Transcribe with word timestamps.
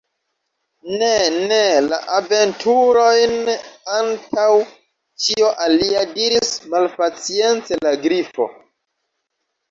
"Ne, 0.99 1.07
ne! 1.49 1.57
la 1.89 1.97
aventurojn 2.19 3.51
antaŭ 3.97 4.45
ĉio 5.25 5.51
alia," 5.65 6.01
diris 6.15 6.49
malpacience 6.71 7.79
la 7.89 7.93
Grifo. 8.07 8.49